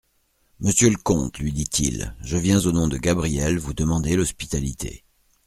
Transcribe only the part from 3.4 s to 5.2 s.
vous demander l'hospitalité.